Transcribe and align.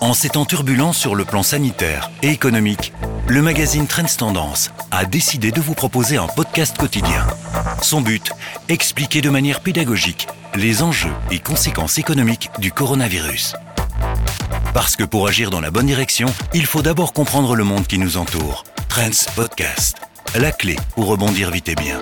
En 0.00 0.14
ces 0.14 0.30
temps 0.30 0.46
turbulents 0.46 0.94
sur 0.94 1.14
le 1.14 1.26
plan 1.26 1.42
sanitaire 1.42 2.10
et 2.22 2.30
économique, 2.30 2.94
le 3.26 3.42
magazine 3.42 3.86
Trends 3.86 4.16
Tendance 4.16 4.70
a 4.90 5.04
décidé 5.04 5.52
de 5.52 5.60
vous 5.60 5.74
proposer 5.74 6.16
un 6.16 6.26
podcast 6.26 6.78
quotidien. 6.78 7.26
Son 7.82 8.00
but, 8.00 8.32
expliquer 8.70 9.20
de 9.20 9.28
manière 9.28 9.60
pédagogique 9.60 10.26
les 10.54 10.82
enjeux 10.82 11.12
et 11.30 11.38
conséquences 11.38 11.98
économiques 11.98 12.48
du 12.58 12.72
coronavirus. 12.72 13.54
Parce 14.72 14.96
que 14.96 15.04
pour 15.04 15.28
agir 15.28 15.50
dans 15.50 15.60
la 15.60 15.70
bonne 15.70 15.86
direction, 15.86 16.28
il 16.54 16.64
faut 16.64 16.82
d'abord 16.82 17.12
comprendre 17.12 17.54
le 17.54 17.64
monde 17.64 17.86
qui 17.86 17.98
nous 17.98 18.16
entoure. 18.16 18.64
Trends 18.88 19.30
Podcast, 19.36 19.98
la 20.34 20.50
clé 20.50 20.76
pour 20.94 21.06
rebondir 21.08 21.50
vite 21.50 21.68
et 21.68 21.74
bien. 21.74 22.00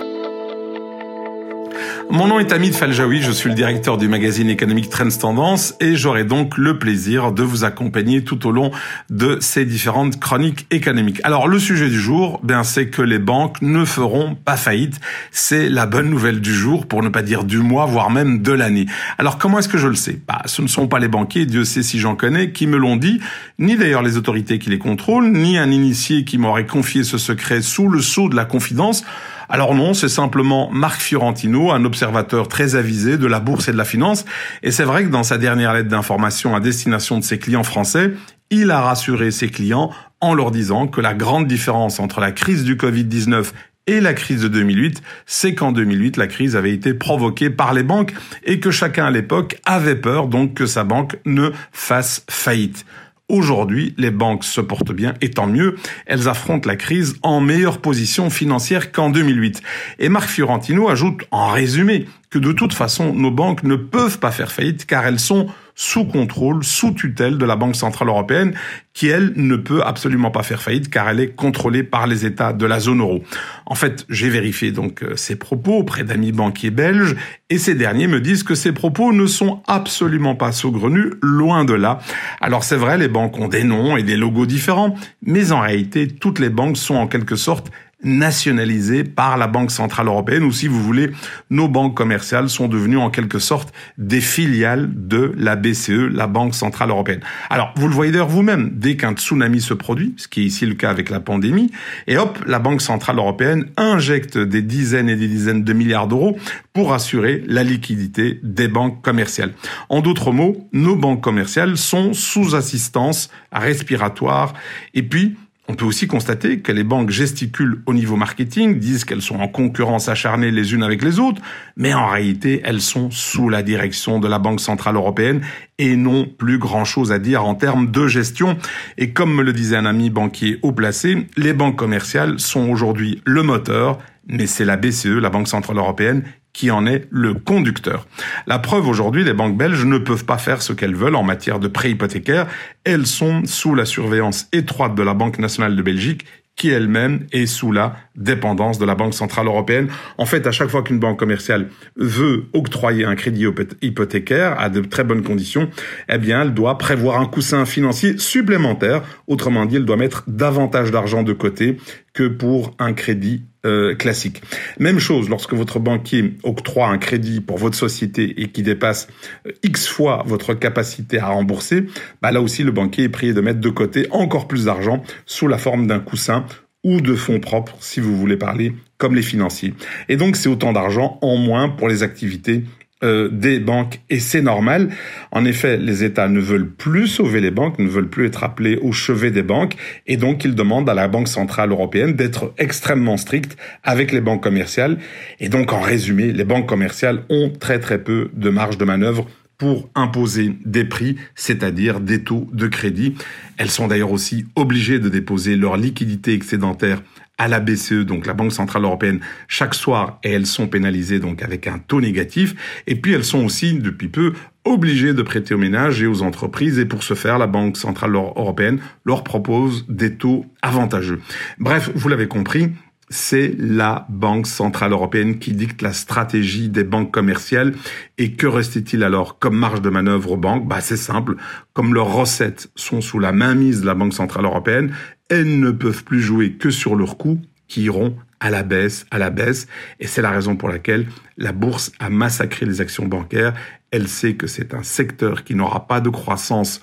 Mon 2.11 2.25
nom 2.25 2.39
est 2.39 2.51
Hamid 2.51 2.73
Faljaoui, 2.73 3.21
je 3.21 3.31
suis 3.31 3.49
le 3.49 3.55
directeur 3.55 3.99
du 3.99 4.07
magazine 4.07 4.49
économique 4.49 4.89
Trends 4.89 5.09
Tendance 5.09 5.75
et 5.79 5.95
j'aurai 5.95 6.23
donc 6.23 6.57
le 6.57 6.79
plaisir 6.79 7.31
de 7.31 7.43
vous 7.43 7.65
accompagner 7.65 8.23
tout 8.23 8.47
au 8.47 8.51
long 8.51 8.71
de 9.11 9.37
ces 9.41 9.63
différentes 9.63 10.19
chroniques 10.19 10.65
économiques. 10.71 11.21
Alors 11.23 11.47
le 11.47 11.59
sujet 11.59 11.87
du 11.87 11.99
jour, 11.99 12.39
bien 12.41 12.63
c'est 12.63 12.89
que 12.89 13.03
les 13.03 13.19
banques 13.19 13.61
ne 13.61 13.85
feront 13.85 14.33
pas 14.33 14.57
faillite. 14.57 14.99
C'est 15.29 15.69
la 15.69 15.85
bonne 15.85 16.09
nouvelle 16.09 16.41
du 16.41 16.51
jour, 16.51 16.87
pour 16.87 17.03
ne 17.03 17.09
pas 17.09 17.21
dire 17.21 17.43
du 17.43 17.59
mois, 17.59 17.85
voire 17.85 18.09
même 18.09 18.41
de 18.41 18.53
l'année. 18.53 18.87
Alors 19.19 19.37
comment 19.37 19.59
est-ce 19.59 19.69
que 19.69 19.77
je 19.77 19.87
le 19.87 19.93
sais? 19.93 20.19
Bah, 20.27 20.41
Ce 20.45 20.63
ne 20.63 20.67
sont 20.67 20.87
pas 20.87 20.97
les 20.97 21.09
banquiers, 21.09 21.45
Dieu 21.45 21.63
sait 21.63 21.83
si 21.83 21.99
j'en 21.99 22.15
connais, 22.15 22.49
qui 22.49 22.65
me 22.65 22.77
l'ont 22.77 22.97
dit, 22.97 23.21
ni 23.59 23.77
d'ailleurs 23.77 24.01
les 24.01 24.17
autorités 24.17 24.57
qui 24.57 24.71
les 24.71 24.79
contrôlent, 24.79 25.31
ni 25.31 25.59
un 25.59 25.69
initié 25.69 26.25
qui 26.25 26.39
m'aurait 26.39 26.65
confié 26.65 27.03
ce 27.03 27.19
secret 27.19 27.61
sous 27.61 27.87
le 27.87 28.01
sceau 28.01 28.29
de 28.29 28.35
la 28.35 28.45
confidence. 28.45 29.05
Alors 29.51 29.73
non, 29.73 29.95
c'est 29.95 30.09
simplement 30.09 30.69
Marc 30.71 31.01
Fiorentino, 31.01 31.71
un 31.71 31.83
observateur 31.83 32.47
très 32.47 32.75
avisé 32.75 33.17
de 33.17 33.25
la 33.25 33.39
bourse 33.39 33.67
et 33.67 33.71
de 33.71 33.77
la 33.77 33.83
finance. 33.83 34.23
Et 34.61 34.69
c'est 34.69 34.83
vrai 34.83 35.03
que 35.03 35.09
dans 35.09 35.23
sa 35.23 35.39
dernière 35.39 35.73
lettre 35.73 35.89
d'information 35.89 36.55
à 36.55 36.59
destination 36.59 37.17
de 37.17 37.23
ses 37.23 37.39
clients 37.39 37.63
français, 37.63 38.13
il 38.51 38.69
a 38.69 38.79
rassuré 38.79 39.31
ses 39.31 39.49
clients 39.49 39.89
en 40.21 40.35
leur 40.35 40.51
disant 40.51 40.85
que 40.85 41.01
la 41.01 41.15
grande 41.15 41.47
différence 41.47 41.99
entre 41.99 42.19
la 42.19 42.31
crise 42.31 42.63
du 42.63 42.75
Covid-19 42.75 43.51
et 43.87 44.01
la 44.01 44.13
crise 44.13 44.43
de 44.43 44.49
2008, 44.49 45.01
c'est 45.25 45.55
qu'en 45.55 45.71
2008, 45.71 46.17
la 46.17 46.27
crise 46.27 46.55
avait 46.55 46.73
été 46.73 46.93
provoquée 46.93 47.49
par 47.49 47.73
les 47.73 47.81
banques 47.81 48.13
et 48.43 48.59
que 48.59 48.69
chacun 48.69 49.05
à 49.05 49.11
l'époque 49.11 49.59
avait 49.65 49.95
peur 49.95 50.27
donc 50.27 50.53
que 50.53 50.67
sa 50.67 50.83
banque 50.83 51.17
ne 51.25 51.49
fasse 51.71 52.23
faillite. 52.29 52.85
Aujourd'hui, 53.29 53.93
les 53.97 54.09
banques 54.09 54.43
se 54.43 54.59
portent 54.59 54.91
bien 54.91 55.13
et 55.21 55.29
tant 55.29 55.45
mieux, 55.45 55.75
elles 56.07 56.27
affrontent 56.27 56.67
la 56.67 56.75
crise 56.75 57.15
en 57.21 57.39
meilleure 57.41 57.79
position 57.79 58.31
financière 58.31 58.91
qu'en 58.91 59.11
2008. 59.11 59.61
Et 59.99 60.09
Marc 60.09 60.29
Fiorentino 60.29 60.89
ajoute 60.89 61.23
en 61.29 61.49
résumé 61.49 62.07
que 62.29 62.37
de 62.37 62.51
toute 62.51 62.73
façon, 62.73 63.13
nos 63.13 63.31
banques 63.31 63.63
ne 63.63 63.75
peuvent 63.75 64.19
pas 64.19 64.31
faire 64.31 64.51
faillite 64.51 64.85
car 64.85 65.05
elles 65.05 65.19
sont 65.19 65.47
sous 65.73 66.03
contrôle, 66.03 66.63
sous 66.63 66.91
tutelle 66.91 67.37
de 67.37 67.45
la 67.45 67.55
Banque 67.55 67.75
Centrale 67.75 68.09
Européenne, 68.09 68.53
qui, 68.93 69.07
elle, 69.07 69.31
ne 69.37 69.55
peut 69.55 69.81
absolument 69.81 70.29
pas 70.29 70.43
faire 70.43 70.61
faillite 70.61 70.89
car 70.89 71.07
elle 71.09 71.21
est 71.21 71.29
contrôlée 71.29 71.83
par 71.83 72.05
les 72.05 72.25
États 72.25 72.51
de 72.51 72.65
la 72.65 72.79
zone 72.81 72.99
euro. 72.99 73.23
En 73.65 73.75
fait, 73.75 74.05
j'ai 74.09 74.29
vérifié 74.29 74.71
donc 74.71 75.01
euh, 75.01 75.15
ces 75.15 75.37
propos 75.37 75.77
auprès 75.77 76.03
d'amis 76.03 76.33
banquiers 76.33 76.69
belges 76.69 77.15
et 77.49 77.57
ces 77.57 77.75
derniers 77.75 78.07
me 78.07 78.19
disent 78.19 78.43
que 78.43 78.55
ces 78.55 78.73
propos 78.73 79.13
ne 79.13 79.25
sont 79.25 79.63
absolument 79.67 80.35
pas 80.35 80.51
saugrenus, 80.51 81.13
loin 81.21 81.63
de 81.63 81.73
là. 81.73 81.99
Alors 82.41 82.63
c'est 82.63 82.75
vrai, 82.75 82.97
les 82.97 83.07
banques 83.07 83.39
ont 83.39 83.47
des 83.47 83.63
noms 83.63 83.95
et 83.95 84.03
des 84.03 84.17
logos 84.17 84.45
différents, 84.45 84.95
mais 85.23 85.51
en 85.53 85.61
réalité, 85.61 86.07
toutes 86.07 86.39
les 86.39 86.49
banques 86.49 86.77
sont 86.77 86.95
en 86.95 87.07
quelque 87.07 87.37
sorte 87.37 87.71
nationalisées 88.03 89.03
par 89.03 89.37
la 89.37 89.47
Banque 89.47 89.71
Centrale 89.71 90.07
Européenne, 90.07 90.43
ou 90.43 90.51
si 90.51 90.67
vous 90.67 90.81
voulez, 90.81 91.11
nos 91.49 91.67
banques 91.67 91.95
commerciales 91.95 92.49
sont 92.49 92.67
devenues 92.67 92.97
en 92.97 93.09
quelque 93.09 93.39
sorte 93.39 93.73
des 93.97 94.21
filiales 94.21 94.89
de 94.93 95.33
la 95.37 95.55
BCE, 95.55 96.07
la 96.11 96.27
Banque 96.27 96.55
Centrale 96.55 96.91
Européenne. 96.91 97.19
Alors, 97.49 97.73
vous 97.75 97.87
le 97.87 97.93
voyez 97.93 98.11
d'ailleurs 98.11 98.29
vous-même, 98.29 98.71
dès 98.73 98.95
qu'un 98.95 99.13
tsunami 99.13 99.59
se 99.59 99.73
produit, 99.73 100.13
ce 100.17 100.27
qui 100.27 100.41
est 100.41 100.45
ici 100.45 100.65
le 100.65 100.75
cas 100.75 100.89
avec 100.89 101.09
la 101.09 101.19
pandémie, 101.19 101.71
et 102.07 102.17
hop, 102.17 102.39
la 102.47 102.59
Banque 102.59 102.81
Centrale 102.81 103.17
Européenne 103.17 103.65
injecte 103.75 104.37
des 104.37 104.61
dizaines 104.61 105.09
et 105.09 105.17
des 105.17 105.27
dizaines 105.27 105.63
de 105.63 105.73
milliards 105.73 106.07
d'euros 106.07 106.37
pour 106.71 106.93
assurer 106.93 107.43
la 107.47 107.63
liquidité 107.63 108.39
des 108.43 108.69
banques 108.69 109.01
commerciales. 109.01 109.51
En 109.89 110.01
d'autres 110.01 110.31
mots, 110.31 110.69
nos 110.71 110.95
banques 110.95 111.21
commerciales 111.21 111.77
sont 111.77 112.13
sous 112.13 112.55
assistance 112.55 113.29
respiratoire, 113.51 114.53
et 114.93 115.03
puis, 115.03 115.35
on 115.69 115.75
peut 115.75 115.85
aussi 115.85 116.07
constater 116.07 116.61
que 116.61 116.71
les 116.71 116.83
banques 116.83 117.11
gesticulent 117.11 117.83
au 117.85 117.93
niveau 117.93 118.15
marketing, 118.15 118.79
disent 118.79 119.05
qu'elles 119.05 119.21
sont 119.21 119.35
en 119.35 119.47
concurrence 119.47 120.09
acharnée 120.09 120.49
les 120.49 120.73
unes 120.73 120.81
avec 120.81 121.03
les 121.03 121.19
autres, 121.19 121.43
mais 121.77 121.93
en 121.93 122.07
réalité, 122.07 122.61
elles 122.65 122.81
sont 122.81 123.11
sous 123.11 123.49
la 123.49 123.61
direction 123.61 124.19
de 124.19 124.27
la 124.27 124.39
Banque 124.39 124.61
Centrale 124.61 124.95
Européenne 124.95 125.41
et 125.77 125.95
n'ont 125.95 126.25
plus 126.25 126.57
grand-chose 126.57 127.11
à 127.11 127.19
dire 127.19 127.45
en 127.45 127.53
termes 127.53 127.91
de 127.91 128.07
gestion. 128.07 128.57
Et 128.97 129.11
comme 129.11 129.31
me 129.31 129.43
le 129.43 129.53
disait 129.53 129.77
un 129.77 129.85
ami 129.85 130.09
banquier 130.09 130.57
haut 130.63 130.71
placé, 130.71 131.27
les 131.37 131.53
banques 131.53 131.77
commerciales 131.77 132.39
sont 132.39 132.67
aujourd'hui 132.67 133.21
le 133.25 133.43
moteur, 133.43 133.99
mais 134.27 134.47
c'est 134.47 134.65
la 134.65 134.75
BCE, 134.75 135.19
la 135.21 135.29
Banque 135.29 135.47
Centrale 135.47 135.77
Européenne, 135.77 136.23
qui 136.53 136.71
en 136.71 136.85
est 136.85 137.07
le 137.09 137.33
conducteur. 137.33 138.07
La 138.47 138.59
preuve 138.59 138.87
aujourd'hui, 138.87 139.23
les 139.23 139.33
banques 139.33 139.57
belges 139.57 139.85
ne 139.85 139.97
peuvent 139.97 140.25
pas 140.25 140.37
faire 140.37 140.61
ce 140.61 140.73
qu'elles 140.73 140.95
veulent 140.95 141.15
en 141.15 141.23
matière 141.23 141.59
de 141.59 141.67
prêts 141.67 141.91
hypothécaires. 141.91 142.47
Elles 142.83 143.07
sont 143.07 143.45
sous 143.45 143.75
la 143.75 143.85
surveillance 143.85 144.47
étroite 144.51 144.95
de 144.95 145.03
la 145.03 145.13
Banque 145.13 145.39
nationale 145.39 145.75
de 145.75 145.81
Belgique 145.81 146.25
qui 146.59 146.69
elle-même 146.69 147.25
est 147.31 147.45
sous 147.45 147.71
la 147.71 147.95
dépendance 148.17 148.77
de 148.79 148.85
la 148.85 148.93
Banque 148.93 149.13
centrale 149.13 149.47
européenne. 149.47 149.87
En 150.17 150.25
fait, 150.25 150.45
à 150.45 150.51
chaque 150.51 150.67
fois 150.67 150.83
qu'une 150.83 150.99
banque 150.99 151.17
commerciale 151.17 151.69
veut 151.95 152.47
octroyer 152.51 153.05
un 153.05 153.15
crédit 153.15 153.45
hypothécaire 153.81 154.59
à 154.59 154.69
de 154.69 154.81
très 154.81 155.05
bonnes 155.05 155.23
conditions, 155.23 155.69
eh 156.09 156.17
bien, 156.17 156.41
elle 156.41 156.53
doit 156.53 156.77
prévoir 156.77 157.21
un 157.21 157.27
coussin 157.27 157.65
financier 157.65 158.17
supplémentaire. 158.17 159.03
Autrement 159.27 159.65
dit, 159.65 159.77
elle 159.77 159.85
doit 159.85 159.95
mettre 159.95 160.25
davantage 160.27 160.91
d'argent 160.91 161.23
de 161.23 161.31
côté 161.31 161.77
que 162.13 162.27
pour 162.27 162.75
un 162.77 162.91
crédit 162.91 163.45
euh, 163.65 163.93
classique. 163.93 164.41
Même 164.79 164.99
chose 164.99 165.29
lorsque 165.29 165.53
votre 165.53 165.79
banquier 165.79 166.35
octroie 166.43 166.87
un 166.87 166.97
crédit 166.97 167.41
pour 167.41 167.57
votre 167.57 167.75
société 167.75 168.41
et 168.41 168.47
qui 168.47 168.63
dépasse 168.63 169.09
euh, 169.45 169.51
X 169.63 169.85
fois 169.87 170.23
votre 170.25 170.53
capacité 170.53 171.19
à 171.19 171.27
rembourser, 171.27 171.85
bah 172.21 172.31
là 172.31 172.41
aussi 172.41 172.63
le 172.63 172.71
banquier 172.71 173.03
est 173.03 173.09
prié 173.09 173.33
de 173.33 173.41
mettre 173.41 173.59
de 173.59 173.69
côté 173.69 174.07
encore 174.11 174.47
plus 174.47 174.65
d'argent 174.65 175.03
sous 175.25 175.49
la 175.49 175.57
forme 175.57 175.87
d'un 175.87 175.99
coussin 175.99 176.45
ou 176.85 177.01
de 177.01 177.15
fonds 177.15 177.41
propres 177.41 177.75
si 177.81 177.99
vous 177.99 178.15
voulez 178.15 178.37
parler 178.37 178.73
comme 178.97 179.13
les 179.13 179.21
financiers. 179.21 179.73
Et 180.07 180.15
donc 180.15 180.37
c'est 180.37 180.47
autant 180.49 180.71
d'argent 180.71 181.19
en 181.21 181.35
moins 181.35 181.67
pour 181.67 181.89
les 181.89 182.03
activités 182.03 182.63
euh, 183.01 183.29
des 183.31 183.59
banques 183.59 184.01
et 184.09 184.19
c'est 184.19 184.41
normal. 184.41 184.89
En 185.31 185.45
effet, 185.45 185.77
les 185.77 186.03
États 186.03 186.27
ne 186.27 186.41
veulent 186.41 186.69
plus 186.69 187.07
sauver 187.07 187.39
les 187.39 187.51
banques, 187.51 187.79
ne 187.79 187.87
veulent 187.87 188.09
plus 188.09 188.25
être 188.25 188.43
appelés 188.43 188.77
au 188.81 188.91
chevet 188.91 189.31
des 189.31 189.43
banques 189.43 189.75
et 190.05 190.17
donc 190.17 190.43
ils 190.43 190.53
demandent 190.53 190.89
à 190.89 190.93
la 190.93 191.07
Banque 191.07 191.29
centrale 191.29 191.71
européenne 191.71 192.13
d'être 192.13 192.53
extrêmement 192.57 193.15
stricte 193.15 193.57
avec 193.83 194.11
les 194.11 194.19
banques 194.19 194.43
commerciales 194.43 194.97
et 195.39 195.47
donc 195.47 195.71
en 195.71 195.79
résumé, 195.79 196.33
les 196.33 196.43
banques 196.43 196.67
commerciales 196.67 197.23
ont 197.29 197.53
très 197.57 197.79
très 197.79 198.03
peu 198.03 198.31
de 198.33 198.49
marge 198.49 198.77
de 198.77 198.83
manœuvre 198.83 199.25
pour 199.57 199.89
imposer 199.93 200.55
des 200.65 200.85
prix, 200.85 201.17
c'est-à-dire 201.35 201.99
des 201.99 202.23
taux 202.23 202.49
de 202.53 202.67
crédit. 202.67 203.15
Elles 203.57 203.69
sont 203.69 203.87
d'ailleurs 203.87 204.11
aussi 204.11 204.45
obligées 204.55 204.99
de 204.99 205.09
déposer 205.09 205.55
leur 205.57 205.77
liquidité 205.77 206.33
excédentaire 206.33 207.03
à 207.39 207.47
la 207.47 207.59
BCE, 207.59 208.05
donc 208.05 208.27
la 208.27 208.33
Banque 208.33 208.51
Centrale 208.51 208.83
Européenne, 208.83 209.19
chaque 209.47 209.73
soir, 209.73 210.19
et 210.23 210.31
elles 210.31 210.45
sont 210.45 210.67
pénalisées 210.67 211.19
donc 211.19 211.41
avec 211.41 211.65
un 211.65 211.79
taux 211.79 212.01
négatif. 212.01 212.83
Et 212.85 212.95
puis 212.95 213.13
elles 213.13 213.23
sont 213.23 213.43
aussi, 213.43 213.73
depuis 213.73 214.09
peu, 214.09 214.33
obligées 214.65 215.13
de 215.13 215.21
prêter 215.23 215.55
aux 215.55 215.57
ménages 215.57 216.03
et 216.03 216.05
aux 216.05 216.21
entreprises. 216.21 216.77
Et 216.77 216.85
pour 216.85 217.01
ce 217.01 217.15
faire, 217.15 217.39
la 217.39 217.47
Banque 217.47 217.77
Centrale 217.77 218.13
Européenne 218.13 218.79
leur 219.05 219.23
propose 219.23 219.85
des 219.87 220.15
taux 220.15 220.45
avantageux. 220.61 221.21
Bref, 221.57 221.89
vous 221.95 222.09
l'avez 222.09 222.27
compris, 222.27 222.69
c'est 223.09 223.55
la 223.57 224.05
Banque 224.09 224.47
Centrale 224.47 224.91
Européenne 224.91 225.39
qui 225.39 225.53
dicte 225.53 225.81
la 225.81 225.93
stratégie 225.93 226.69
des 226.69 226.83
banques 226.83 227.11
commerciales. 227.11 227.73
Et 228.17 228.33
que 228.33 228.47
restait-il 228.47 229.03
alors 229.03 229.39
comme 229.39 229.57
marge 229.57 229.81
de 229.81 229.89
manœuvre 229.89 230.33
aux 230.33 230.37
banques? 230.37 230.67
Bah, 230.67 230.81
C'est 230.81 230.97
simple, 230.97 231.35
comme 231.73 231.93
leurs 231.93 232.13
recettes 232.13 232.69
sont 232.75 233.01
sous 233.01 233.19
la 233.19 233.31
mainmise 233.31 233.81
de 233.81 233.85
la 233.85 233.95
Banque 233.95 234.13
Centrale 234.13 234.45
Européenne, 234.45 234.93
elles 235.29 235.59
ne 235.59 235.71
peuvent 235.71 236.03
plus 236.03 236.21
jouer 236.21 236.53
que 236.53 236.69
sur 236.69 236.95
leurs 236.95 237.17
coûts 237.17 237.39
qui 237.67 237.83
iront 237.83 238.15
à 238.39 238.49
la 238.49 238.63
baisse, 238.63 239.05
à 239.11 239.17
la 239.17 239.29
baisse. 239.29 239.67
Et 239.99 240.07
c'est 240.07 240.21
la 240.21 240.31
raison 240.31 240.55
pour 240.55 240.69
laquelle 240.69 241.07
la 241.37 241.51
bourse 241.51 241.91
a 241.99 242.09
massacré 242.09 242.65
les 242.65 242.81
actions 242.81 243.05
bancaires. 243.05 243.53
Elle 243.91 244.07
sait 244.07 244.35
que 244.35 244.47
c'est 244.47 244.73
un 244.73 244.83
secteur 244.83 245.43
qui 245.43 245.55
n'aura 245.55 245.87
pas 245.87 245.99
de 245.99 246.09
croissance 246.09 246.81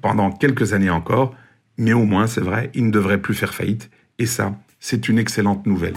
pendant 0.00 0.30
quelques 0.30 0.72
années 0.72 0.90
encore. 0.90 1.34
Mais 1.76 1.92
au 1.92 2.04
moins, 2.04 2.26
c'est 2.26 2.40
vrai, 2.40 2.70
il 2.74 2.86
ne 2.86 2.90
devrait 2.90 3.20
plus 3.20 3.34
faire 3.34 3.54
faillite. 3.54 3.90
Et 4.18 4.26
ça, 4.26 4.54
c'est 4.80 5.08
une 5.08 5.18
excellente 5.18 5.66
nouvelle. 5.66 5.96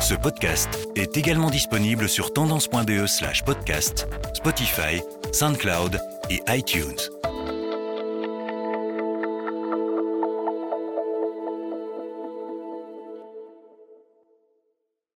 Ce 0.00 0.14
podcast 0.14 0.88
est 0.94 1.16
également 1.16 1.50
disponible 1.50 2.08
sur 2.08 2.32
tendance.be 2.32 3.06
slash 3.06 3.44
podcast, 3.44 4.06
Spotify, 4.34 5.02
SoundCloud 5.32 6.00
et 6.30 6.40
iTunes. 6.48 7.15